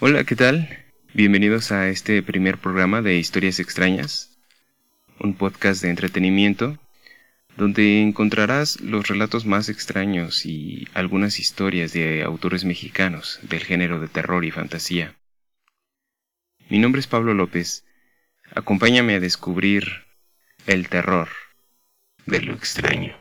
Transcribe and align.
Hola, 0.00 0.22
¿qué 0.22 0.36
tal? 0.36 0.68
Bienvenidos 1.12 1.72
a 1.72 1.88
este 1.88 2.22
primer 2.22 2.58
programa 2.58 3.02
de 3.02 3.16
Historias 3.16 3.58
Extrañas, 3.58 4.38
un 5.18 5.34
podcast 5.34 5.82
de 5.82 5.90
entretenimiento 5.90 6.78
donde 7.56 8.00
encontrarás 8.00 8.80
los 8.80 9.08
relatos 9.08 9.44
más 9.44 9.68
extraños 9.68 10.46
y 10.46 10.86
algunas 10.94 11.40
historias 11.40 11.92
de 11.92 12.22
autores 12.22 12.64
mexicanos 12.64 13.40
del 13.42 13.64
género 13.64 13.98
de 13.98 14.06
terror 14.06 14.44
y 14.44 14.52
fantasía. 14.52 15.16
Mi 16.68 16.78
nombre 16.78 17.00
es 17.00 17.08
Pablo 17.08 17.34
López. 17.34 17.84
Acompáñame 18.54 19.16
a 19.16 19.20
descubrir 19.20 20.04
el 20.68 20.88
terror 20.88 21.28
de 22.24 22.40
lo 22.40 22.54
extraño. 22.54 23.16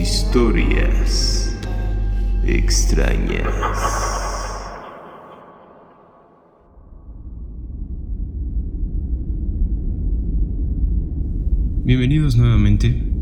Historias 0.00 1.54
extrañas. 2.46 3.44
Bienvenidos 11.84 12.36
nuevamente. 12.36 13.12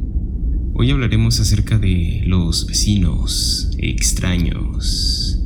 Hoy 0.74 0.92
hablaremos 0.92 1.40
acerca 1.40 1.78
de 1.78 2.22
los 2.26 2.68
vecinos 2.68 3.72
extraños. 3.78 5.44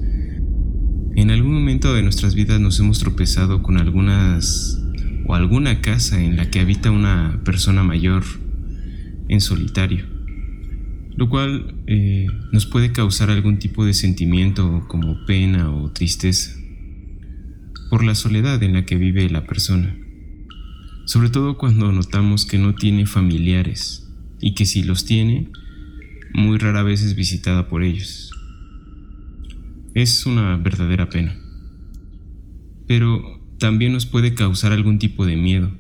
En 1.17 1.31
algún 1.31 1.55
momento 1.55 1.95
de 1.95 2.03
nuestras 2.03 2.35
vidas 2.35 2.61
nos 2.61 2.79
hemos 2.79 2.99
tropezado 2.99 3.63
con 3.63 3.79
algunas 3.79 4.83
o 5.27 5.35
alguna 5.35 5.81
casa 5.81 6.23
en 6.23 6.37
la 6.37 6.51
que 6.51 6.61
habita 6.61 6.91
una 6.91 7.41
persona 7.43 7.83
mayor 7.83 8.23
en 9.29 9.41
solitario 9.41 10.12
lo 11.17 11.29
cual 11.29 11.75
eh, 11.87 12.27
nos 12.53 12.67
puede 12.67 12.93
causar 12.93 13.31
algún 13.31 13.59
tipo 13.59 13.85
de 13.85 13.95
sentimiento 13.95 14.85
como 14.89 15.25
pena 15.27 15.71
o 15.71 15.91
tristeza 15.91 16.57
por 17.91 18.05
la 18.05 18.15
soledad 18.15 18.63
en 18.63 18.73
la 18.73 18.87
que 18.87 18.97
vive 18.97 19.29
la 19.29 19.45
persona, 19.45 19.95
sobre 21.05 21.29
todo 21.29 21.59
cuando 21.59 21.93
notamos 21.93 22.47
que 22.47 22.57
no 22.57 22.75
tiene 22.75 23.05
familiares 23.05 24.11
y 24.41 24.55
que 24.55 24.65
si 24.65 24.83
los 24.83 25.05
tiene, 25.05 25.51
muy 26.33 26.57
rara 26.57 26.83
vez 26.83 27.03
es 27.03 27.15
visitada 27.15 27.69
por 27.69 27.83
ellos. 27.83 28.31
Es 29.95 30.25
una 30.25 30.57
verdadera 30.57 31.11
pena. 31.11 31.37
Pero 32.87 33.43
también 33.59 33.93
nos 33.93 34.07
puede 34.07 34.33
causar 34.33 34.73
algún 34.73 34.99
tipo 34.99 35.27
de 35.27 35.37
miedo, 35.37 35.71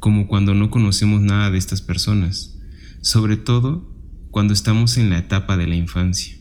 como 0.00 0.28
cuando 0.28 0.52
no 0.52 0.70
conocemos 0.70 1.22
nada 1.22 1.50
de 1.50 1.56
estas 1.56 1.80
personas, 1.80 2.60
sobre 3.00 3.38
todo 3.38 3.93
cuando 4.34 4.52
estamos 4.52 4.98
en 4.98 5.10
la 5.10 5.18
etapa 5.18 5.56
de 5.56 5.68
la 5.68 5.76
infancia. 5.76 6.36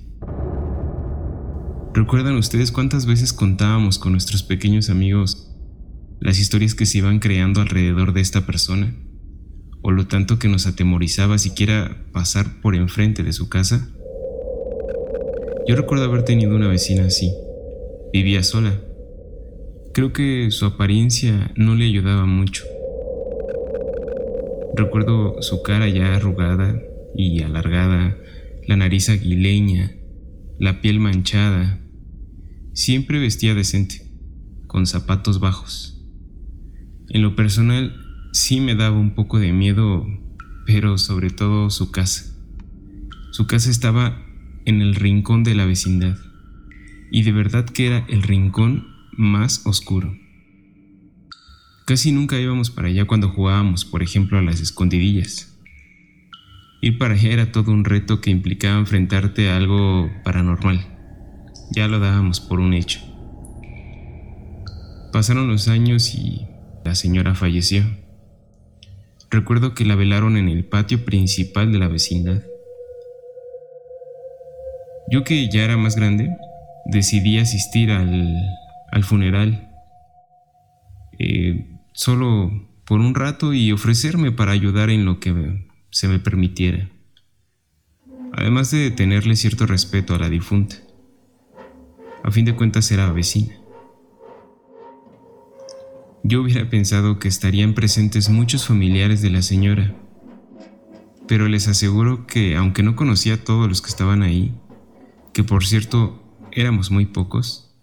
¿Recuerdan 1.93 2.35
ustedes 2.37 2.71
cuántas 2.71 3.05
veces 3.05 3.33
contábamos 3.33 3.99
con 3.99 4.13
nuestros 4.13 4.41
pequeños 4.41 4.89
amigos 4.89 5.55
las 6.19 6.39
historias 6.39 6.73
que 6.73 6.87
se 6.87 6.97
iban 6.97 7.19
creando 7.19 7.61
alrededor 7.61 8.13
de 8.13 8.21
esta 8.21 8.47
persona? 8.47 8.95
¿O 9.83 9.91
lo 9.91 10.07
tanto 10.07 10.39
que 10.39 10.47
nos 10.47 10.65
atemorizaba 10.65 11.37
siquiera 11.37 12.07
pasar 12.11 12.61
por 12.63 12.73
enfrente 12.73 13.21
de 13.21 13.31
su 13.31 13.47
casa? 13.47 13.87
Yo 15.67 15.75
recuerdo 15.75 16.05
haber 16.05 16.23
tenido 16.23 16.55
una 16.55 16.69
vecina 16.69 17.05
así. 17.05 17.31
Vivía 18.11 18.41
sola. 18.41 18.73
Creo 19.93 20.13
que 20.13 20.49
su 20.49 20.65
apariencia 20.65 21.51
no 21.55 21.75
le 21.75 21.85
ayudaba 21.85 22.25
mucho. 22.25 22.63
Recuerdo 24.75 25.43
su 25.43 25.61
cara 25.61 25.87
ya 25.89 26.15
arrugada, 26.15 26.81
y 27.15 27.41
alargada, 27.41 28.17
la 28.67 28.77
nariz 28.77 29.09
aguileña, 29.09 29.91
la 30.59 30.81
piel 30.81 30.99
manchada. 30.99 31.79
Siempre 32.73 33.19
vestía 33.19 33.53
decente, 33.53 34.09
con 34.67 34.85
zapatos 34.85 35.39
bajos. 35.39 36.01
En 37.09 37.21
lo 37.21 37.35
personal, 37.35 37.95
sí 38.31 38.59
me 38.59 38.75
daba 38.75 38.97
un 38.97 39.13
poco 39.13 39.39
de 39.39 39.53
miedo, 39.53 40.05
pero 40.65 40.97
sobre 40.97 41.29
todo 41.29 41.69
su 41.69 41.91
casa. 41.91 42.35
Su 43.31 43.47
casa 43.47 43.69
estaba 43.69 44.25
en 44.65 44.81
el 44.81 44.95
rincón 44.95 45.43
de 45.43 45.55
la 45.55 45.65
vecindad, 45.65 46.17
y 47.11 47.23
de 47.23 47.31
verdad 47.31 47.65
que 47.65 47.87
era 47.87 48.05
el 48.09 48.23
rincón 48.23 48.87
más 49.15 49.65
oscuro. 49.65 50.17
Casi 51.85 52.11
nunca 52.11 52.39
íbamos 52.39 52.71
para 52.71 52.87
allá 52.87 53.05
cuando 53.05 53.29
jugábamos, 53.29 53.83
por 53.85 54.01
ejemplo, 54.01 54.37
a 54.37 54.41
las 54.41 54.61
escondidillas. 54.61 55.52
Ir 56.83 56.97
para 56.97 57.13
allá 57.13 57.31
era 57.31 57.49
todo 57.53 57.71
un 57.71 57.85
reto 57.85 58.19
que 58.19 58.29
implicaba 58.29 58.77
enfrentarte 58.77 59.49
a 59.49 59.55
algo 59.55 60.11
paranormal. 60.25 60.85
Ya 61.71 61.87
lo 61.87 61.97
dábamos 62.01 62.41
por 62.41 62.59
un 62.59 62.73
hecho. 62.73 62.99
Pasaron 65.13 65.47
los 65.47 65.69
años 65.69 66.13
y 66.13 66.45
la 66.83 66.93
señora 66.95 67.35
falleció. 67.35 67.85
Recuerdo 69.31 69.73
que 69.73 69.85
la 69.85 69.95
velaron 69.95 70.35
en 70.35 70.49
el 70.49 70.65
patio 70.65 71.05
principal 71.05 71.71
de 71.71 71.79
la 71.79 71.87
vecindad. 71.87 72.43
Yo 75.09 75.23
que 75.23 75.49
ya 75.49 75.63
era 75.63 75.77
más 75.77 75.95
grande, 75.95 76.35
decidí 76.85 77.37
asistir 77.37 77.91
al, 77.91 79.03
funeral. 79.03 79.69
Eh, 81.17 81.65
solo 81.93 82.51
por 82.83 82.99
un 82.99 83.15
rato 83.15 83.53
y 83.53 83.71
ofrecerme 83.71 84.33
para 84.33 84.51
ayudar 84.51 84.89
en 84.89 85.05
lo 85.05 85.21
que 85.21 85.31
se 85.93 86.07
me 86.07 86.17
permitiera, 86.17 86.89
además 88.33 88.71
de 88.71 88.89
tenerle 88.89 89.35
cierto 89.35 89.67
respeto 89.67 90.15
a 90.15 90.17
la 90.17 90.27
difunta. 90.27 90.75
A 92.23 92.31
fin 92.31 92.45
de 92.45 92.55
cuentas 92.55 92.91
era 92.91 93.11
vecina. 93.11 93.55
Yo 96.23 96.41
hubiera 96.41 96.67
pensado 96.67 97.19
que 97.19 97.27
estarían 97.27 97.75
presentes 97.75 98.29
muchos 98.29 98.65
familiares 98.65 99.21
de 99.21 99.29
la 99.29 99.43
señora, 99.43 99.95
pero 101.27 101.47
les 101.47 101.67
aseguro 101.67 102.25
que 102.25 102.55
aunque 102.55 102.81
no 102.81 102.95
conocía 102.95 103.35
a 103.35 103.43
todos 103.43 103.69
los 103.69 103.83
que 103.83 103.89
estaban 103.89 104.23
ahí, 104.23 104.51
que 105.31 105.43
por 105.43 105.63
cierto 105.63 106.23
éramos 106.51 106.89
muy 106.89 107.05
pocos, 107.05 107.77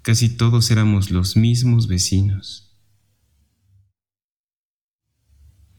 casi 0.00 0.30
todos 0.30 0.70
éramos 0.70 1.10
los 1.10 1.36
mismos 1.36 1.88
vecinos. 1.88 2.74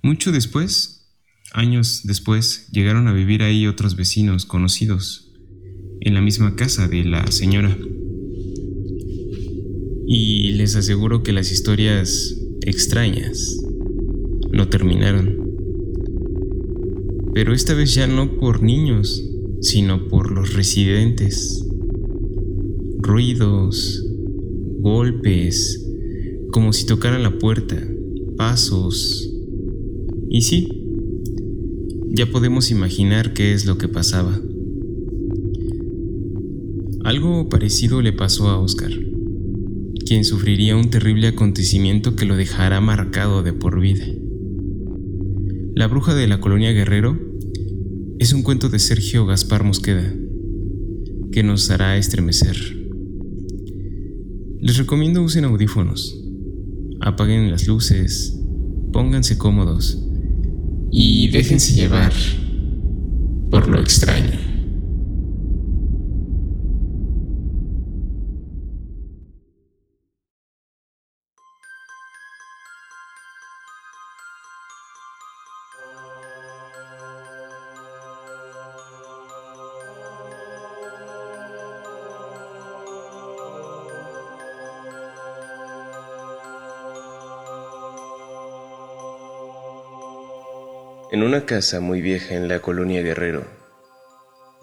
Mucho 0.03 0.31
después, 0.31 1.02
Años 1.53 2.01
después 2.03 2.67
llegaron 2.71 3.07
a 3.07 3.13
vivir 3.13 3.43
ahí 3.43 3.67
otros 3.67 3.95
vecinos 3.95 4.47
conocidos, 4.47 5.31
en 6.01 6.15
la 6.15 6.21
misma 6.21 6.55
casa 6.55 6.87
de 6.87 7.05
la 7.05 7.27
señora. 7.27 7.77
Y 10.07 10.53
les 10.53 10.75
aseguro 10.75 11.21
que 11.21 11.31
las 11.31 11.51
historias 11.51 12.39
extrañas 12.61 13.55
no 14.51 14.67
terminaron. 14.67 15.37
Pero 17.35 17.53
esta 17.53 17.75
vez 17.75 17.93
ya 17.93 18.07
no 18.07 18.35
por 18.39 18.63
niños, 18.63 19.23
sino 19.61 20.07
por 20.07 20.31
los 20.31 20.55
residentes. 20.55 21.63
Ruidos, 22.97 24.03
golpes, 24.79 25.85
como 26.51 26.73
si 26.73 26.87
tocaran 26.87 27.21
la 27.21 27.37
puerta, 27.37 27.79
pasos. 28.37 29.29
Y 30.29 30.41
sí, 30.41 30.82
ya 32.15 32.27
podemos 32.27 32.69
imaginar 32.69 33.33
qué 33.33 33.53
es 33.53 33.65
lo 33.65 33.79
que 33.79 33.87
pasaba. 33.87 34.39
Algo 37.03 37.49
parecido 37.49 38.03
le 38.03 38.13
pasó 38.13 38.49
a 38.49 38.59
Oscar, 38.59 38.91
quien 40.05 40.23
sufriría 40.23 40.77
un 40.77 40.91
terrible 40.91 41.29
acontecimiento 41.29 42.15
que 42.15 42.25
lo 42.25 42.37
dejará 42.37 42.79
marcado 42.81 43.41
de 43.41 43.51
por 43.51 43.79
vida. 43.79 44.05
La 45.73 45.87
bruja 45.87 46.13
de 46.13 46.27
la 46.27 46.39
colonia 46.39 46.71
Guerrero 46.71 47.19
es 48.19 48.31
un 48.31 48.43
cuento 48.43 48.69
de 48.69 48.77
Sergio 48.77 49.25
Gaspar 49.25 49.63
Mosqueda 49.63 50.13
que 51.31 51.41
nos 51.41 51.71
hará 51.71 51.97
estremecer. 51.97 52.55
Les 54.59 54.77
recomiendo 54.77 55.23
usen 55.23 55.45
audífonos, 55.45 56.15
apaguen 57.01 57.49
las 57.49 57.67
luces, 57.67 58.39
pónganse 58.91 59.39
cómodos 59.39 60.12
y 60.95 61.27
déjense 61.29 61.73
llevar 61.73 62.13
por 63.49 63.67
lo 63.67 63.79
extraño. 63.79 64.52
En 91.13 91.21
una 91.21 91.45
casa 91.45 91.79
muy 91.79 92.01
vieja 92.01 92.33
en 92.33 92.47
la 92.47 92.59
colonia 92.59 93.03
Guerrero, 93.03 93.45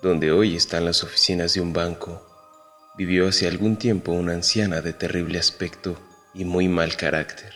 donde 0.02 0.32
hoy 0.32 0.56
están 0.56 0.85
las 0.85 1.05
oficinas 1.05 1.55
de 1.55 1.61
un 1.61 1.73
banco, 1.73 2.26
vivió 2.99 3.29
hace 3.29 3.47
algún 3.47 3.76
tiempo 3.76 4.11
una 4.11 4.32
anciana 4.32 4.81
de 4.81 4.93
terrible 4.93 5.38
aspecto 5.38 5.97
y 6.35 6.44
muy 6.44 6.67
mal 6.67 6.97
carácter. 6.97 7.55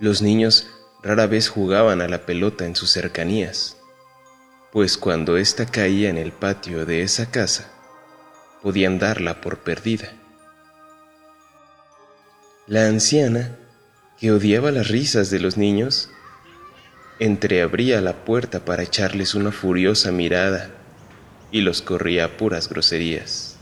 Los 0.00 0.22
niños 0.22 0.70
rara 1.02 1.26
vez 1.26 1.50
jugaban 1.50 2.00
a 2.00 2.08
la 2.08 2.24
pelota 2.24 2.64
en 2.64 2.76
sus 2.76 2.92
cercanías, 2.92 3.76
pues 4.72 4.96
cuando 4.96 5.36
ésta 5.36 5.66
caía 5.66 6.08
en 6.08 6.16
el 6.16 6.32
patio 6.32 6.86
de 6.86 7.02
esa 7.02 7.30
casa, 7.30 7.70
podían 8.62 8.98
darla 8.98 9.42
por 9.42 9.58
perdida. 9.58 10.14
La 12.66 12.86
anciana, 12.86 13.54
que 14.18 14.32
odiaba 14.32 14.70
las 14.70 14.88
risas 14.88 15.28
de 15.28 15.40
los 15.40 15.58
niños, 15.58 16.08
entreabría 17.20 18.00
la 18.00 18.24
puerta 18.24 18.64
para 18.64 18.84
echarles 18.84 19.34
una 19.34 19.50
furiosa 19.50 20.12
mirada 20.12 20.70
y 21.50 21.62
los 21.62 21.82
corría 21.82 22.26
a 22.26 22.36
puras 22.36 22.68
groserías. 22.68 23.56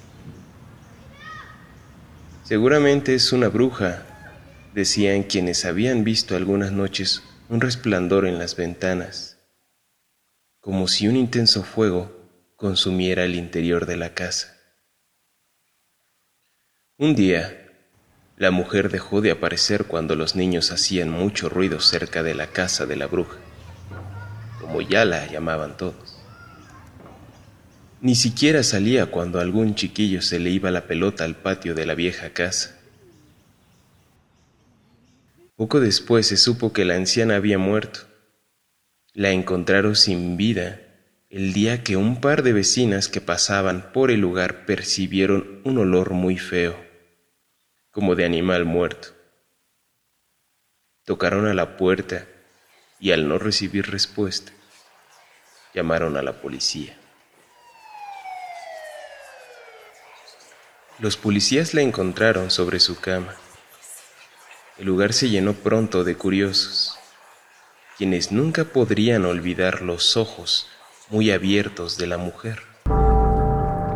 Seguramente 2.45 3.15
es 3.15 3.33
una 3.33 3.49
bruja, 3.49 4.07
decían 4.75 5.23
quienes 5.23 5.65
habían 5.65 6.05
visto 6.05 6.37
algunas 6.37 6.71
noches 6.71 7.23
un 7.49 7.61
resplandor 7.61 8.27
en 8.27 8.39
las 8.39 8.57
ventanas, 8.57 9.39
como 10.61 10.87
si 10.87 11.09
un 11.09 11.17
intenso 11.17 11.63
fuego 11.63 12.15
consumiera 12.57 13.25
el 13.25 13.35
interior 13.35 13.87
de 13.87 13.97
la 13.97 14.15
casa. 14.15 14.55
Un 16.99 17.15
día, 17.15 17.73
la 18.37 18.51
mujer 18.51 18.91
dejó 18.91 19.23
de 19.23 19.31
aparecer 19.31 19.85
cuando 19.85 20.15
los 20.15 20.37
niños 20.37 20.71
hacían 20.73 21.09
mucho 21.09 21.49
ruido 21.49 21.81
cerca 21.81 22.23
de 22.23 22.35
la 22.35 22.49
casa 22.49 22.85
de 22.85 22.97
la 22.97 23.07
bruja 23.07 23.39
como 24.67 24.83
ya 24.83 25.05
la 25.05 25.27
llamaban 25.27 25.77
todos. 25.77 26.19
Ni 28.01 28.17
siquiera 28.17 28.63
salía 28.63 29.07
cuando 29.07 29.41
algún 29.41 29.77
chiquillo 29.77 30.21
se 30.21 30.41
le 30.41 30.51
iba 30.51 30.71
la 30.71 30.87
pelota 30.87 31.25
al 31.25 31.37
patio 31.37 31.75
de 31.75 31.87
la 31.87 31.95
vieja 31.95 32.31
casa. 32.31 32.77
Poco 35.55 35.81
después 35.81 36.27
se 36.27 36.37
supo 36.37 36.73
que 36.73 36.85
la 36.85 36.97
anciana 36.97 37.37
había 37.37 37.59
muerto. 37.59 38.01
La 39.15 39.31
encontraron 39.31 39.95
sin 39.95 40.37
vida 40.37 40.81
el 41.31 41.53
día 41.53 41.83
que 41.83 41.97
un 41.97 42.21
par 42.21 42.43
de 42.43 42.53
vecinas 42.53 43.09
que 43.09 43.21
pasaban 43.21 43.93
por 43.93 44.11
el 44.11 44.21
lugar 44.21 44.67
percibieron 44.67 45.61
un 45.65 45.79
olor 45.79 46.11
muy 46.11 46.39
feo, 46.39 46.77
como 47.91 48.15
de 48.15 48.25
animal 48.25 48.65
muerto. 48.65 49.09
Tocaron 51.05 51.47
a 51.47 51.55
la 51.55 51.77
puerta 51.77 52.27
y 53.01 53.13
al 53.13 53.29
no 53.29 53.39
recibir 53.39 53.91
respuesta, 53.91 54.53
llamaron 55.77 56.17
a 56.17 56.23
la 56.23 56.33
policía. 56.41 56.97
Los 60.99 61.19
policías 61.19 61.75
la 61.75 61.83
encontraron 61.83 62.51
sobre 62.51 62.81
su 62.81 62.99
cama. 62.99 63.35
El 64.79 64.87
lugar 64.87 65.13
se 65.13 65.29
llenó 65.29 65.53
pronto 65.53 66.03
de 66.03 66.17
curiosos, 66.17 66.99
quienes 67.99 68.33
nunca 68.33 68.65
podrían 68.65 69.27
olvidar 69.27 69.83
los 69.83 70.17
ojos 70.17 70.67
muy 71.11 71.31
abiertos 71.31 71.99
de 71.99 72.07
la 72.07 72.17
mujer. 72.17 72.63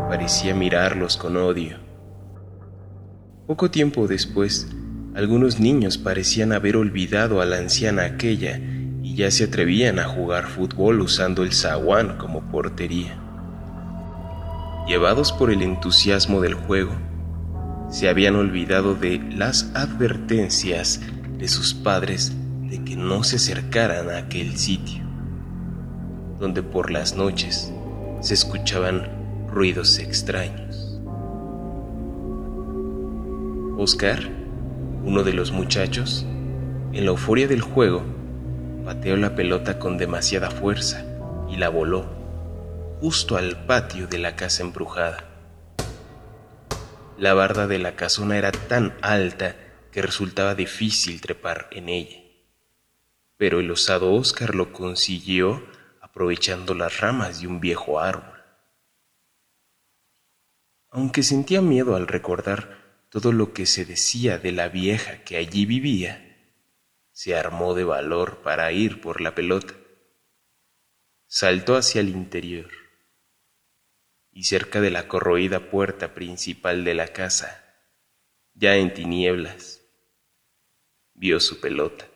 Parecía 0.07 0.53
mirarlos 0.53 1.17
con 1.17 1.35
odio. 1.35 1.79
Poco 3.47 3.71
tiempo 3.71 4.07
después, 4.07 4.67
algunos 5.15 5.59
niños 5.59 5.97
parecían 5.97 6.53
haber 6.53 6.77
olvidado 6.77 7.41
a 7.41 7.45
la 7.45 7.57
anciana 7.57 8.05
aquella 8.05 8.59
ya 9.15 9.31
se 9.31 9.45
atrevían 9.45 9.99
a 9.99 10.05
jugar 10.05 10.47
fútbol 10.47 11.01
usando 11.01 11.43
el 11.43 11.53
zaguán 11.53 12.17
como 12.17 12.41
portería. 12.51 13.17
Llevados 14.87 15.31
por 15.31 15.51
el 15.51 15.61
entusiasmo 15.61 16.41
del 16.41 16.53
juego, 16.53 16.93
se 17.89 18.09
habían 18.09 18.35
olvidado 18.35 18.95
de 18.95 19.19
las 19.19 19.71
advertencias 19.75 21.01
de 21.37 21.47
sus 21.47 21.73
padres 21.73 22.33
de 22.69 22.83
que 22.83 22.95
no 22.95 23.23
se 23.23 23.35
acercaran 23.35 24.09
a 24.09 24.17
aquel 24.17 24.57
sitio, 24.57 25.03
donde 26.39 26.63
por 26.63 26.89
las 26.89 27.15
noches 27.15 27.71
se 28.21 28.33
escuchaban 28.33 29.47
ruidos 29.51 29.99
extraños. 29.99 30.99
Oscar, 33.77 34.19
uno 35.03 35.23
de 35.23 35.33
los 35.33 35.51
muchachos, 35.51 36.25
en 36.93 37.05
la 37.05 37.11
euforia 37.11 37.47
del 37.47 37.61
juego, 37.61 38.03
Pateó 38.85 39.15
la 39.15 39.35
pelota 39.35 39.77
con 39.77 39.97
demasiada 39.97 40.49
fuerza 40.49 41.05
y 41.47 41.57
la 41.57 41.69
voló 41.69 42.21
justo 42.99 43.37
al 43.37 43.65
patio 43.65 44.07
de 44.07 44.19
la 44.19 44.35
casa 44.35 44.61
embrujada. 44.61 45.23
La 47.17 47.33
barda 47.33 47.67
de 47.67 47.79
la 47.79 47.95
casona 47.95 48.37
era 48.37 48.51
tan 48.51 48.95
alta 49.01 49.55
que 49.91 50.01
resultaba 50.01 50.55
difícil 50.55 51.19
trepar 51.19 51.67
en 51.71 51.89
ella. 51.89 52.17
Pero 53.37 53.59
el 53.59 53.69
osado 53.71 54.13
Oscar 54.13 54.55
lo 54.55 54.71
consiguió 54.71 55.63
aprovechando 55.99 56.73
las 56.73 56.99
ramas 56.99 57.41
de 57.41 57.47
un 57.47 57.59
viejo 57.59 57.99
árbol. 57.99 58.39
Aunque 60.89 61.23
sentía 61.23 61.61
miedo 61.61 61.95
al 61.95 62.07
recordar 62.07 62.81
todo 63.09 63.31
lo 63.31 63.53
que 63.53 63.65
se 63.65 63.85
decía 63.85 64.37
de 64.37 64.51
la 64.51 64.69
vieja 64.69 65.23
que 65.23 65.37
allí 65.37 65.65
vivía, 65.65 66.30
se 67.21 67.35
armó 67.35 67.75
de 67.75 67.83
valor 67.83 68.41
para 68.41 68.71
ir 68.71 68.99
por 68.99 69.21
la 69.21 69.35
pelota. 69.35 69.75
Saltó 71.27 71.75
hacia 71.75 72.01
el 72.01 72.09
interior 72.09 72.71
y 74.31 74.45
cerca 74.45 74.81
de 74.81 74.89
la 74.89 75.07
corroída 75.07 75.69
puerta 75.69 76.15
principal 76.15 76.83
de 76.83 76.95
la 76.95 77.09
casa, 77.09 77.63
ya 78.55 78.75
en 78.75 78.95
tinieblas, 78.95 79.83
vio 81.13 81.39
su 81.39 81.61
pelota. 81.61 82.07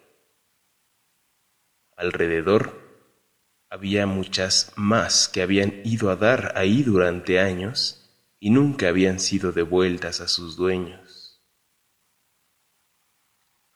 Alrededor 1.96 2.74
había 3.70 4.08
muchas 4.08 4.74
más 4.76 5.30
que 5.30 5.44
habían 5.44 5.82
ido 5.86 6.10
a 6.10 6.16
dar 6.16 6.54
ahí 6.58 6.82
durante 6.82 7.40
años 7.40 8.12
y 8.40 8.50
nunca 8.50 8.88
habían 8.88 9.20
sido 9.20 9.52
devueltas 9.52 10.20
a 10.20 10.28
sus 10.28 10.58
dueños. 10.58 11.46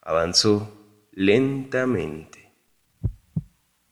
Avanzó 0.02 0.79
lentamente, 1.12 2.54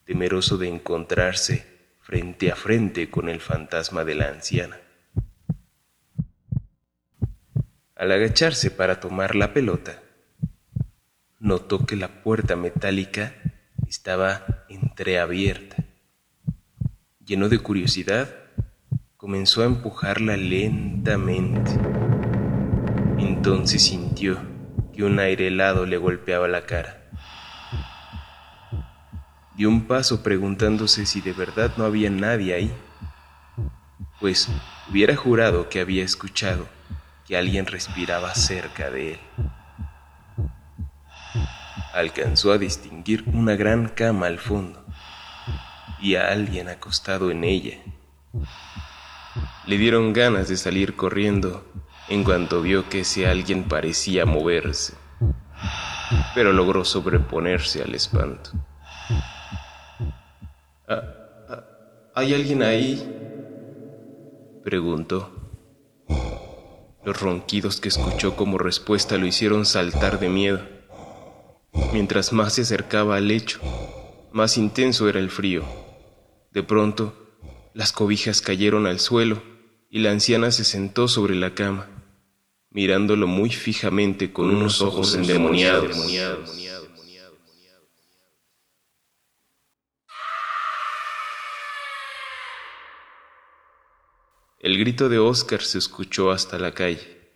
temeroso 0.06 0.58
de 0.58 0.68
encontrarse 0.68 1.66
frente 2.02 2.52
a 2.52 2.56
frente 2.56 3.10
con 3.10 3.28
el 3.28 3.42
fantasma 3.42 4.06
de 4.06 4.16
la 4.16 4.30
anciana. 4.30 4.80
Al 7.96 8.12
agacharse 8.12 8.72
para 8.72 9.00
tomar 9.00 9.36
la 9.36 9.54
pelota, 9.54 10.02
notó 11.40 11.86
que 11.86 11.96
la 11.96 12.24
puerta 12.24 12.56
metálica 12.56 13.34
estaba 13.88 14.66
entreabierta. 14.70 15.84
Lleno 17.26 17.50
de 17.50 17.60
curiosidad, 17.60 18.34
comenzó 19.18 19.64
a 19.64 19.66
empujarla 19.66 20.38
lentamente. 20.38 21.72
Entonces 23.18 23.84
sintió 23.84 24.38
que 24.94 25.04
un 25.04 25.20
aire 25.20 25.48
helado 25.48 25.86
le 25.86 25.98
golpeaba 25.98 26.48
la 26.48 26.66
cara. 26.66 27.07
Dio 29.58 29.70
un 29.70 29.88
paso 29.88 30.22
preguntándose 30.22 31.08
si 31.08 31.20
de 31.20 31.34
verdad 31.34 31.74
no 31.78 31.86
había 31.86 32.12
nadie 32.12 32.54
ahí, 32.54 32.72
pues 34.20 34.50
hubiera 34.88 35.16
jurado 35.16 35.68
que 35.68 35.82
había 35.82 36.04
escuchado 36.04 36.68
que 37.26 37.36
alguien 37.36 37.66
respiraba 37.66 38.36
cerca 38.36 38.92
de 38.92 39.14
él. 39.14 39.20
Alcanzó 41.92 42.52
a 42.52 42.60
distinguir 42.60 43.24
una 43.34 43.56
gran 43.56 43.88
cama 43.88 44.28
al 44.28 44.38
fondo 44.38 44.86
y 46.00 46.14
a 46.14 46.28
alguien 46.28 46.70
acostado 46.70 47.32
en 47.32 47.44
ella. 47.44 47.80
Le 49.66 49.80
dieron 49.80 50.14
ganas 50.14 50.50
de 50.50 50.58
salir 50.58 50.96
corriendo 50.96 51.66
en 52.10 52.24
cuanto 52.24 52.62
vio 52.62 52.90
que 52.90 53.00
ese 53.00 53.26
alguien 53.26 53.64
parecía 53.64 54.28
moverse, 54.28 54.94
pero 56.36 56.54
logró 56.54 56.86
sobreponerse 56.86 57.82
al 57.82 57.96
espanto. 57.96 58.52
Ah, 60.89 61.03
ah, 61.50 61.63
¿Hay 62.15 62.34
alguien 62.34 62.63
ahí? 62.63 63.03
Preguntó. 64.63 65.29
Los 67.03 67.20
ronquidos 67.20 67.82
que 67.82 67.89
escuchó 67.89 68.38
como 68.38 68.58
respuesta 68.58 69.17
lo 69.17 69.25
hicieron 69.25 69.65
saltar 69.65 70.17
de 70.20 70.29
miedo. 70.29 70.62
Mientras 71.91 72.32
más 72.32 72.53
se 72.53 72.62
acercaba 72.62 73.17
al 73.17 73.27
lecho, 73.27 73.60
más 74.32 74.58
intenso 74.58 75.10
era 75.10 75.20
el 75.20 75.29
frío. 75.29 75.63
De 76.51 76.63
pronto, 76.63 77.13
las 77.74 77.91
cobijas 77.91 78.41
cayeron 78.41 78.88
al 78.88 79.00
suelo 79.00 79.44
y 79.89 80.00
la 80.00 80.12
anciana 80.12 80.51
se 80.51 80.63
sentó 80.63 81.10
sobre 81.10 81.36
la 81.36 81.53
cama, 81.53 81.88
mirándolo 82.70 83.27
muy 83.27 83.50
fijamente 83.50 84.32
con 84.32 84.56
unos 84.56 84.82
ojos 84.82 85.15
endemoniados. 85.15 85.98
El 94.68 94.78
grito 94.78 95.08
de 95.08 95.18
Oscar 95.18 95.62
se 95.62 95.78
escuchó 95.78 96.30
hasta 96.30 96.60
la 96.60 96.74
calle, 96.74 97.32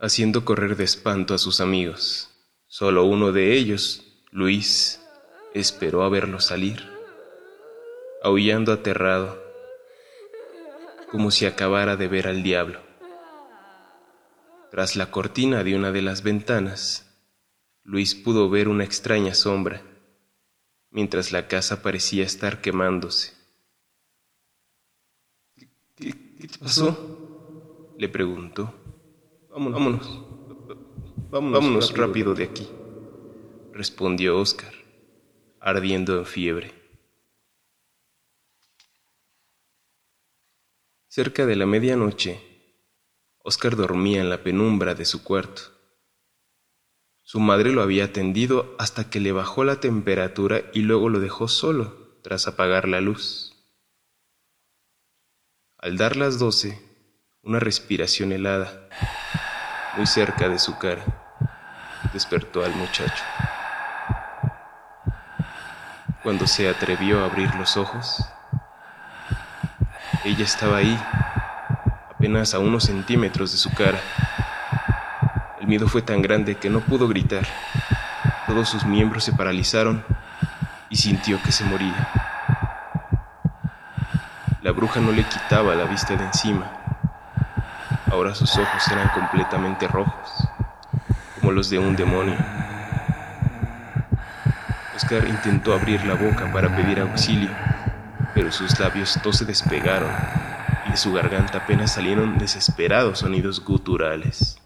haciendo 0.00 0.44
correr 0.44 0.74
de 0.74 0.82
espanto 0.82 1.32
a 1.32 1.38
sus 1.38 1.60
amigos. 1.60 2.28
Solo 2.66 3.04
uno 3.04 3.30
de 3.30 3.52
ellos, 3.52 4.02
Luis, 4.32 5.00
esperó 5.54 6.02
a 6.02 6.08
verlo 6.08 6.40
salir, 6.40 6.84
aullando 8.24 8.72
aterrado, 8.72 9.40
como 11.08 11.30
si 11.30 11.46
acabara 11.46 11.94
de 11.94 12.08
ver 12.08 12.26
al 12.26 12.42
diablo. 12.42 12.80
Tras 14.72 14.96
la 14.96 15.12
cortina 15.12 15.62
de 15.62 15.76
una 15.76 15.92
de 15.92 16.02
las 16.02 16.24
ventanas, 16.24 17.16
Luis 17.84 18.16
pudo 18.16 18.50
ver 18.50 18.66
una 18.66 18.82
extraña 18.82 19.34
sombra, 19.34 19.82
mientras 20.90 21.30
la 21.30 21.46
casa 21.46 21.80
parecía 21.80 22.24
estar 22.24 22.60
quemándose. 22.60 23.41
¿Qué, 26.42 26.48
te 26.48 26.58
pasó? 26.58 27.94
le 27.96 28.08
preguntó. 28.08 28.74
Vámonos, 29.48 30.24
vámonos, 31.30 31.52
vámonos, 31.52 31.96
rápido 31.96 32.34
de 32.34 32.42
aquí, 32.42 32.68
respondió 33.72 34.36
Oscar, 34.40 34.74
ardiendo 35.60 36.18
en 36.18 36.26
fiebre. 36.26 36.72
Cerca 41.06 41.46
de 41.46 41.54
la 41.54 41.66
medianoche, 41.66 42.40
Oscar 43.38 43.76
dormía 43.76 44.20
en 44.20 44.28
la 44.28 44.42
penumbra 44.42 44.96
de 44.96 45.04
su 45.04 45.22
cuarto. 45.22 45.62
Su 47.22 47.38
madre 47.38 47.70
lo 47.70 47.82
había 47.82 48.06
atendido 48.06 48.74
hasta 48.80 49.10
que 49.10 49.20
le 49.20 49.30
bajó 49.30 49.62
la 49.62 49.78
temperatura 49.78 50.72
y 50.74 50.80
luego 50.80 51.08
lo 51.08 51.20
dejó 51.20 51.46
solo 51.46 52.18
tras 52.24 52.48
apagar 52.48 52.88
la 52.88 53.00
luz. 53.00 53.51
Al 55.82 55.96
dar 55.96 56.14
las 56.14 56.38
doce, 56.38 56.80
una 57.42 57.58
respiración 57.58 58.30
helada, 58.30 58.72
muy 59.96 60.06
cerca 60.06 60.48
de 60.48 60.60
su 60.60 60.78
cara, 60.78 61.02
despertó 62.12 62.64
al 62.64 62.72
muchacho. 62.76 63.24
Cuando 66.22 66.46
se 66.46 66.68
atrevió 66.68 67.18
a 67.18 67.24
abrir 67.24 67.52
los 67.56 67.76
ojos, 67.76 68.24
ella 70.22 70.44
estaba 70.44 70.76
ahí, 70.76 70.96
apenas 72.14 72.54
a 72.54 72.60
unos 72.60 72.84
centímetros 72.84 73.50
de 73.50 73.58
su 73.58 73.74
cara. 73.74 74.00
El 75.60 75.66
miedo 75.66 75.88
fue 75.88 76.02
tan 76.02 76.22
grande 76.22 76.54
que 76.54 76.70
no 76.70 76.78
pudo 76.78 77.08
gritar. 77.08 77.44
Todos 78.46 78.68
sus 78.68 78.84
miembros 78.84 79.24
se 79.24 79.32
paralizaron 79.32 80.04
y 80.88 80.96
sintió 80.96 81.42
que 81.42 81.50
se 81.50 81.64
moría. 81.64 82.21
La 84.62 84.72
bruja 84.72 85.00
no 85.00 85.12
le 85.12 85.24
quitaba 85.24 85.74
la 85.74 85.84
vista 85.84 86.16
de 86.16 86.24
encima. 86.24 86.70
Ahora 88.10 88.34
sus 88.34 88.56
ojos 88.56 88.88
eran 88.90 89.08
completamente 89.10 89.88
rojos, 89.88 90.48
como 91.40 91.52
los 91.52 91.68
de 91.70 91.78
un 91.78 91.96
demonio. 91.96 92.36
Oscar 94.94 95.26
intentó 95.26 95.74
abrir 95.74 96.04
la 96.04 96.14
boca 96.14 96.50
para 96.52 96.74
pedir 96.76 97.00
auxilio 97.00 97.50
pero 98.34 98.50
sus 98.50 98.78
labios 98.78 99.18
no 99.24 99.32
se 99.32 99.44
despegaron 99.44 100.10
y 100.86 100.90
de 100.90 100.96
su 100.96 101.12
garganta 101.12 101.58
apenas 101.58 101.92
salieron 101.92 102.38
desesperados 102.38 103.20
sonidos 103.20 103.62
guturales. 103.64 104.56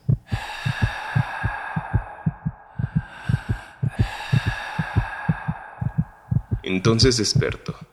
Entonces 6.63 7.17
despertó. 7.17 7.86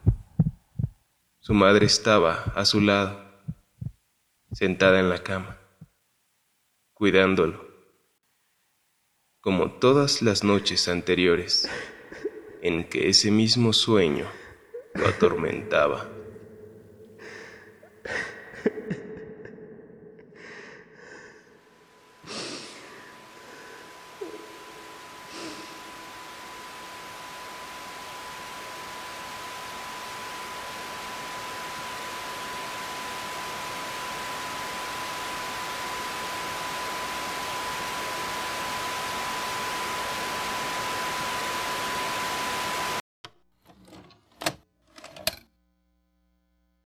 Su 1.46 1.52
madre 1.52 1.84
estaba 1.84 2.42
a 2.54 2.64
su 2.64 2.80
lado, 2.80 3.22
sentada 4.50 4.98
en 4.98 5.10
la 5.10 5.22
cama, 5.22 5.58
cuidándolo, 6.94 7.68
como 9.40 9.72
todas 9.72 10.22
las 10.22 10.42
noches 10.42 10.88
anteriores 10.88 11.68
en 12.62 12.88
que 12.88 13.10
ese 13.10 13.30
mismo 13.30 13.74
sueño 13.74 14.26
lo 14.94 15.06
atormentaba. 15.06 16.08